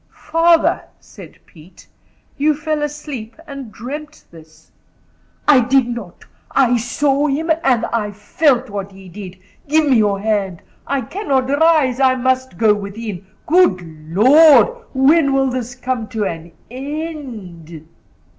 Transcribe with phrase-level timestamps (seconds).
[0.31, 1.87] "Father," said Pete,
[2.35, 4.71] "you fell asleep and dreamt this."
[5.47, 6.25] "I did not.
[6.49, 9.37] I saw him, and I felt what he did.
[9.67, 10.63] Give me your hand.
[10.87, 11.99] I cannot rise.
[11.99, 13.27] I must go within.
[13.45, 17.87] Good Lord, when will this come to an end?"